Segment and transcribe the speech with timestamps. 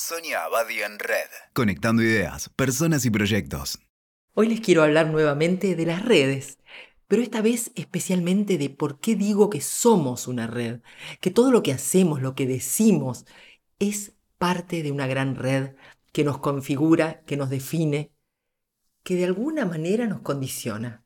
[0.00, 1.28] Sonia Abadi en Red.
[1.54, 3.80] Conectando ideas, personas y proyectos.
[4.34, 6.58] Hoy les quiero hablar nuevamente de las redes,
[7.08, 10.82] pero esta vez especialmente de por qué digo que somos una red,
[11.20, 13.26] que todo lo que hacemos, lo que decimos,
[13.80, 15.74] es parte de una gran red
[16.12, 18.12] que nos configura, que nos define,
[19.02, 21.04] que de alguna manera nos condiciona.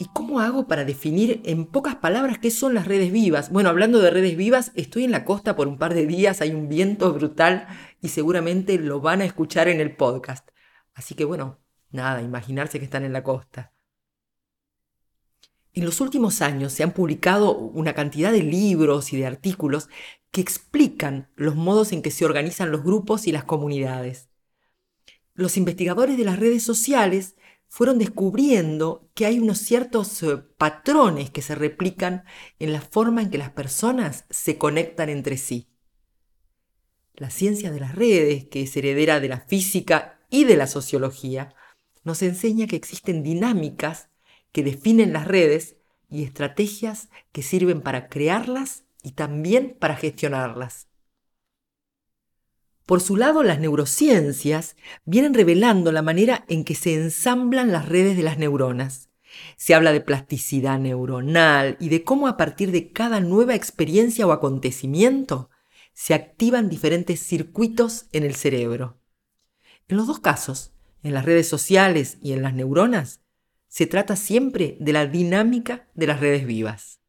[0.00, 3.52] ¿Y cómo hago para definir en pocas palabras qué son las redes vivas?
[3.52, 6.52] Bueno, hablando de redes vivas, estoy en la costa por un par de días, hay
[6.52, 7.68] un viento brutal
[8.00, 10.48] y seguramente lo van a escuchar en el podcast.
[10.94, 11.58] Así que bueno,
[11.90, 13.74] nada, imaginarse que están en la costa.
[15.74, 19.90] En los últimos años se han publicado una cantidad de libros y de artículos
[20.30, 24.30] que explican los modos en que se organizan los grupos y las comunidades.
[25.34, 27.36] Los investigadores de las redes sociales
[27.70, 32.24] fueron descubriendo que hay unos ciertos eh, patrones que se replican
[32.58, 35.68] en la forma en que las personas se conectan entre sí.
[37.14, 41.54] La ciencia de las redes, que es heredera de la física y de la sociología,
[42.02, 44.08] nos enseña que existen dinámicas
[44.50, 45.76] que definen las redes
[46.08, 50.89] y estrategias que sirven para crearlas y también para gestionarlas.
[52.90, 54.74] Por su lado, las neurociencias
[55.04, 59.10] vienen revelando la manera en que se ensamblan las redes de las neuronas.
[59.56, 64.32] Se habla de plasticidad neuronal y de cómo a partir de cada nueva experiencia o
[64.32, 65.50] acontecimiento
[65.92, 68.98] se activan diferentes circuitos en el cerebro.
[69.86, 70.72] En los dos casos,
[71.04, 73.20] en las redes sociales y en las neuronas,
[73.68, 76.99] se trata siempre de la dinámica de las redes vivas.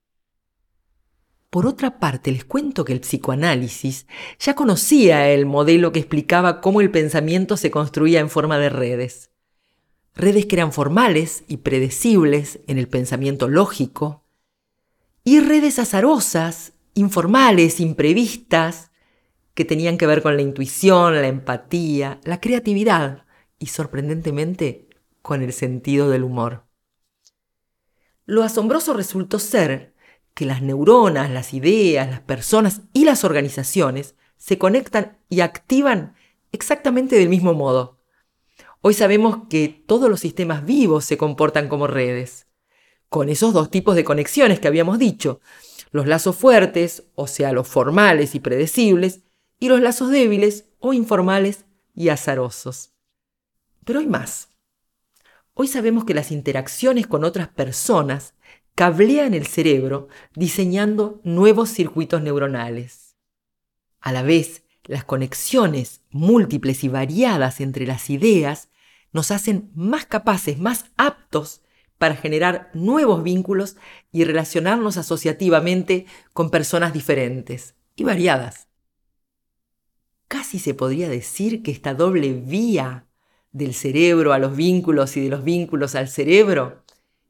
[1.52, 4.08] Por otra parte, les cuento que el psicoanálisis
[4.40, 9.32] ya conocía el modelo que explicaba cómo el pensamiento se construía en forma de redes.
[10.16, 14.24] Redes que eran formales y predecibles en el pensamiento lógico,
[15.26, 18.92] y redes azarosas, informales, imprevistas,
[19.54, 23.26] que tenían que ver con la intuición, la empatía, la creatividad
[23.60, 24.88] y, sorprendentemente,
[25.22, 26.64] con el sentido del humor.
[28.26, 29.94] Lo asombroso resultó ser
[30.34, 36.16] que las neuronas, las ideas, las personas y las organizaciones se conectan y activan
[36.52, 38.00] exactamente del mismo modo.
[38.82, 42.48] Hoy sabemos que todos los sistemas vivos se comportan como redes,
[43.10, 45.42] con esos dos tipos de conexiones que habíamos dicho,
[45.92, 49.22] los lazos fuertes, o sea, los formales y predecibles,
[49.60, 52.94] y los lazos débiles o informales y azarosos.
[53.86, 54.50] Pero hay más.
[55.54, 58.34] Hoy sabemos que las interacciones con otras personas
[58.76, 63.16] cablean el cerebro diseñando nuevos circuitos neuronales.
[64.00, 68.70] A la vez, las conexiones múltiples y variadas entre las ideas
[69.12, 71.62] nos hacen más capaces, más aptos
[71.98, 73.78] para generar nuevos vínculos
[74.12, 78.68] y relacionarnos asociativamente con personas diferentes y variadas.
[80.28, 83.06] Casi se podría decir que esta doble vía
[83.52, 86.81] del cerebro a los vínculos y de los vínculos al cerebro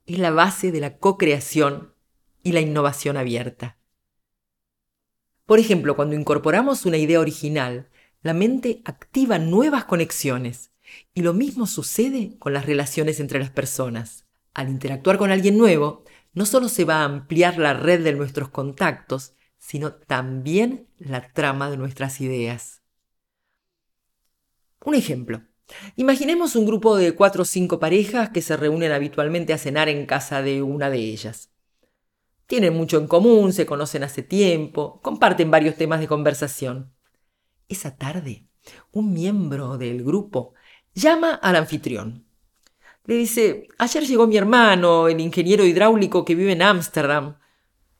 [0.05, 1.93] es la base de la co-creación
[2.43, 3.77] y la innovación abierta.
[5.45, 7.89] Por ejemplo, cuando incorporamos una idea original,
[8.21, 10.71] la mente activa nuevas conexiones
[11.13, 14.25] y lo mismo sucede con las relaciones entre las personas.
[14.53, 18.49] Al interactuar con alguien nuevo, no solo se va a ampliar la red de nuestros
[18.49, 22.81] contactos, sino también la trama de nuestras ideas.
[24.83, 25.43] Un ejemplo.
[25.95, 30.05] Imaginemos un grupo de cuatro o cinco parejas que se reúnen habitualmente a cenar en
[30.05, 31.51] casa de una de ellas.
[32.47, 36.93] Tienen mucho en común, se conocen hace tiempo, comparten varios temas de conversación.
[37.69, 38.45] Esa tarde,
[38.91, 40.53] un miembro del grupo
[40.93, 42.25] llama al anfitrión.
[43.05, 47.37] Le dice, ayer llegó mi hermano, el ingeniero hidráulico que vive en Ámsterdam.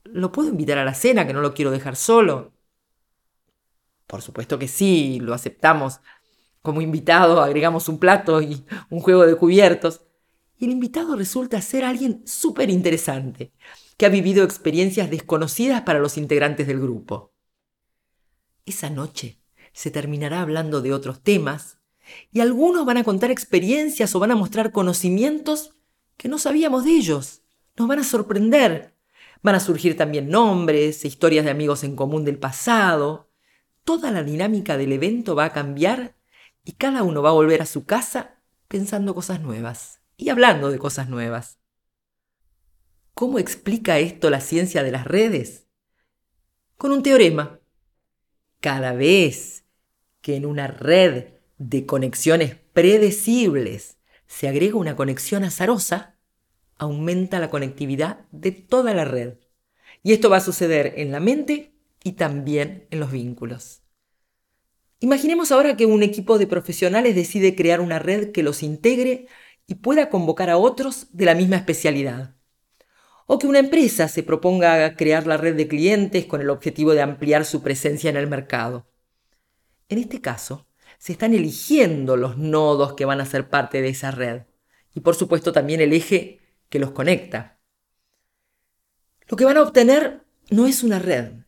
[0.03, 2.53] ¿Lo puedo invitar a la cena, que no lo quiero dejar solo?
[4.05, 6.01] Por supuesto que sí, lo aceptamos,
[6.61, 10.01] como invitado agregamos un plato y un juego de cubiertos.
[10.57, 13.51] Y el invitado resulta ser alguien súper interesante,
[13.97, 17.33] que ha vivido experiencias desconocidas para los integrantes del grupo.
[18.65, 19.39] Esa noche
[19.73, 21.79] se terminará hablando de otros temas
[22.31, 25.73] y algunos van a contar experiencias o van a mostrar conocimientos
[26.17, 27.41] que no sabíamos de ellos.
[27.77, 28.95] Nos van a sorprender.
[29.41, 33.31] Van a surgir también nombres, historias de amigos en común del pasado.
[33.83, 36.15] Toda la dinámica del evento va a cambiar
[36.63, 38.37] y cada uno va a volver a su casa
[38.67, 41.59] pensando cosas nuevas y hablando de cosas nuevas.
[43.13, 45.67] ¿Cómo explica esto la ciencia de las redes?
[46.77, 47.59] Con un teorema.
[48.59, 49.65] Cada vez
[50.21, 53.97] que en una red de conexiones predecibles
[54.27, 56.17] se agrega una conexión azarosa,
[56.77, 59.37] aumenta la conectividad de toda la red.
[60.03, 63.80] Y esto va a suceder en la mente y también en los vínculos.
[65.03, 69.25] Imaginemos ahora que un equipo de profesionales decide crear una red que los integre
[69.65, 72.35] y pueda convocar a otros de la misma especialidad.
[73.25, 77.01] O que una empresa se proponga crear la red de clientes con el objetivo de
[77.01, 78.91] ampliar su presencia en el mercado.
[79.89, 80.67] En este caso,
[80.99, 84.43] se están eligiendo los nodos que van a ser parte de esa red
[84.93, 87.59] y por supuesto también el eje que los conecta.
[89.27, 91.45] Lo que van a obtener no es una red,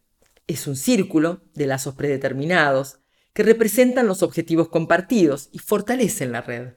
[0.48, 3.03] es un círculo de lazos predeterminados
[3.34, 6.74] que representan los objetivos compartidos y fortalecen la red.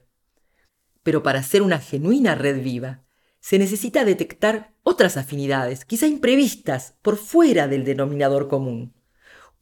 [1.03, 3.03] Pero para ser una genuina red viva,
[3.39, 8.93] se necesita detectar otras afinidades, quizá imprevistas, por fuera del denominador común.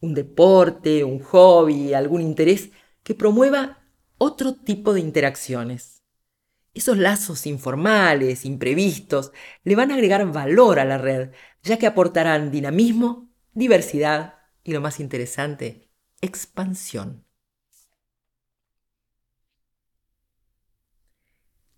[0.00, 2.70] Un deporte, un hobby, algún interés
[3.02, 3.78] que promueva
[4.18, 6.02] otro tipo de interacciones.
[6.74, 9.32] Esos lazos informales, imprevistos,
[9.62, 11.30] le van a agregar valor a la red,
[11.62, 14.34] ya que aportarán dinamismo, diversidad
[14.64, 15.85] y, lo más interesante,
[16.20, 17.24] expansión.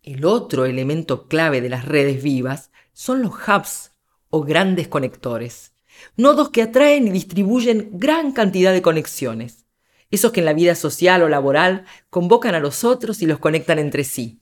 [0.02, 3.92] El otro elemento clave de las redes vivas son los hubs
[4.30, 5.74] o grandes conectores,
[6.16, 9.66] nodos que atraen y distribuyen gran cantidad de conexiones,
[10.10, 13.78] esos que en la vida social o laboral convocan a los otros y los conectan
[13.78, 14.40] entre sí.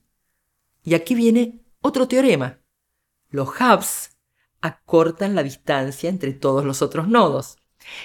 [0.84, 2.60] Y aquí viene otro teorema.
[3.28, 4.16] Los hubs
[4.60, 7.58] acortan la distancia entre todos los otros nodos.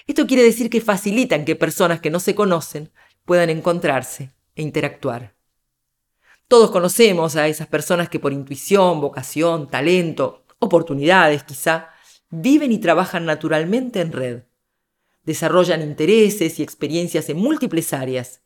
[0.08, 2.92] Esto quiere decir que facilitan que personas que no se conocen
[3.26, 5.36] puedan encontrarse e interactuar.
[6.48, 11.90] Todos conocemos a esas personas que por intuición, vocación, talento, oportunidades quizá,
[12.30, 14.44] viven y trabajan naturalmente en red.
[15.24, 18.42] Desarrollan intereses y experiencias en múltiples áreas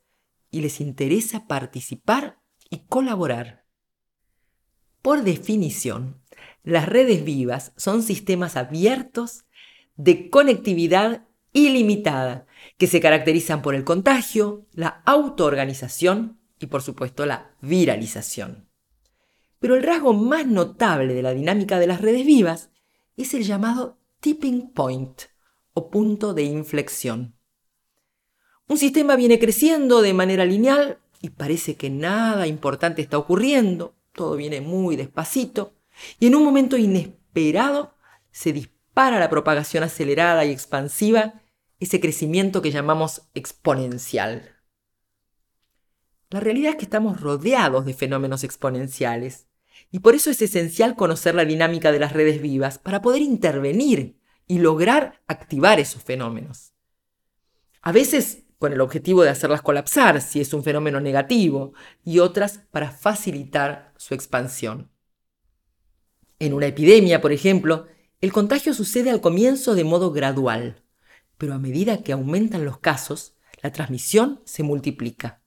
[0.50, 2.38] y les interesa participar
[2.70, 3.64] y colaborar.
[5.02, 6.20] Por definición,
[6.62, 9.45] las redes vivas son sistemas abiertos
[9.96, 12.46] de conectividad ilimitada
[12.78, 18.68] que se caracterizan por el contagio, la autoorganización y por supuesto la viralización.
[19.58, 22.70] Pero el rasgo más notable de la dinámica de las redes vivas
[23.16, 25.22] es el llamado tipping point
[25.72, 27.36] o punto de inflexión.
[28.68, 34.36] Un sistema viene creciendo de manera lineal y parece que nada importante está ocurriendo, todo
[34.36, 35.74] viene muy despacito,
[36.18, 37.94] y en un momento inesperado
[38.30, 41.42] se dispara la propagación acelerada y expansiva,
[41.78, 44.56] ese crecimiento que llamamos exponencial.
[46.30, 49.48] La realidad es que estamos rodeados de fenómenos exponenciales,
[49.90, 54.18] y por eso es esencial conocer la dinámica de las redes vivas para poder intervenir
[54.46, 56.72] y lograr activar esos fenómenos.
[57.82, 62.60] A veces con el objetivo de hacerlas colapsar si es un fenómeno negativo, y otras
[62.70, 64.90] para facilitar su expansión.
[66.38, 67.86] En una epidemia, por ejemplo,
[68.26, 70.82] el contagio sucede al comienzo de modo gradual,
[71.38, 75.42] pero a medida que aumentan los casos, la transmisión se multiplica.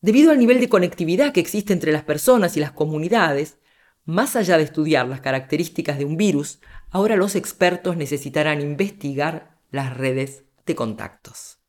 [0.00, 3.58] Debido al nivel de conectividad que existe entre las personas y las comunidades,
[4.06, 6.58] más allá de estudiar las características de un virus,
[6.90, 11.60] ahora los expertos necesitarán investigar las redes de contactos.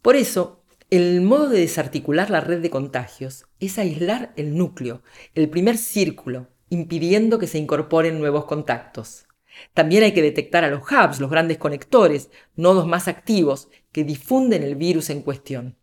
[0.00, 5.02] Por eso, el modo de desarticular la red de contagios es aislar el núcleo,
[5.34, 9.26] el primer círculo, impidiendo que se incorporen nuevos contactos.
[9.74, 14.62] También hay que detectar a los hubs, los grandes conectores, nodos más activos que difunden
[14.62, 15.76] el virus en cuestión.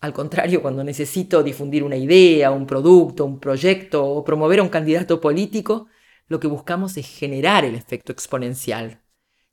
[0.00, 4.68] Al contrario, cuando necesito difundir una idea, un producto, un proyecto o promover a un
[4.68, 5.86] candidato político,
[6.28, 9.02] lo que buscamos es generar el efecto exponencial.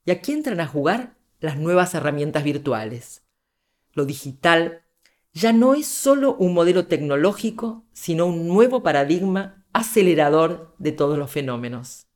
[0.06, 3.24] Y aquí entran a jugar las nuevas herramientas virtuales.
[3.94, 4.84] Lo digital
[5.34, 11.32] ya no es solo un modelo tecnológico, sino un nuevo paradigma acelerador de todos los
[11.32, 12.08] fenómenos.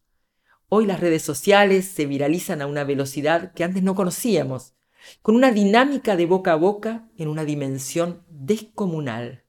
[0.68, 4.74] Hoy las redes sociales se viralizan a una velocidad que antes no conocíamos,
[5.22, 9.44] con una dinámica de boca a boca en una dimensión descomunal.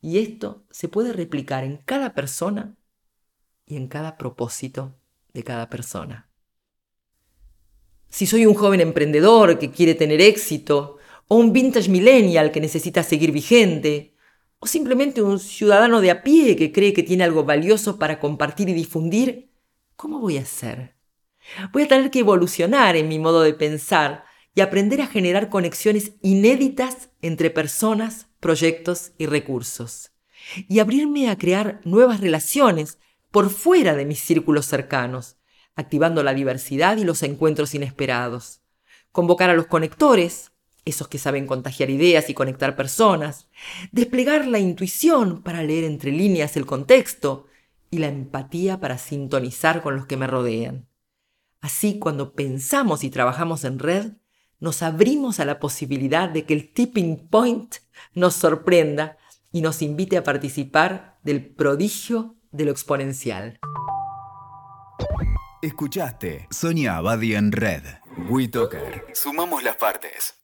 [0.00, 2.74] Y esto se puede replicar en cada persona
[3.66, 4.96] y en cada propósito
[5.32, 6.28] de cada persona.
[8.08, 10.98] Si soy un joven emprendedor que quiere tener éxito,
[11.32, 14.14] o un vintage millennial que necesita seguir vigente,
[14.58, 18.68] o simplemente un ciudadano de a pie que cree que tiene algo valioso para compartir
[18.68, 19.50] y difundir,
[19.96, 20.94] ¿cómo voy a hacer?
[21.72, 24.24] Voy a tener que evolucionar en mi modo de pensar
[24.54, 30.12] y aprender a generar conexiones inéditas entre personas, proyectos y recursos.
[30.68, 32.98] Y abrirme a crear nuevas relaciones
[33.30, 35.38] por fuera de mis círculos cercanos,
[35.76, 38.60] activando la diversidad y los encuentros inesperados.
[39.12, 40.51] Convocar a los conectores,
[40.84, 43.48] esos que saben contagiar ideas y conectar personas,
[43.92, 47.46] desplegar la intuición para leer entre líneas el contexto
[47.90, 50.88] y la empatía para sintonizar con los que me rodean.
[51.60, 54.12] Así, cuando pensamos y trabajamos en red,
[54.58, 57.76] nos abrimos a la posibilidad de que el tipping point
[58.14, 59.16] nos sorprenda
[59.52, 63.58] y nos invite a participar del prodigio de lo exponencial.
[65.62, 67.82] Escuchaste Sonia Abadi en Red.
[68.28, 69.06] WeToker.
[69.14, 70.34] Sumamos las partes.